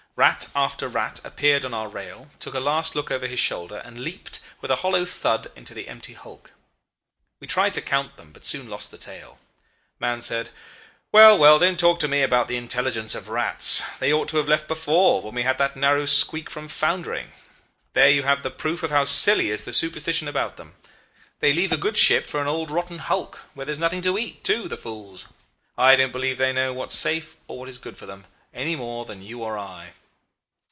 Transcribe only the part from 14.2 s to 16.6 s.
to have left before, when we had that narrow squeak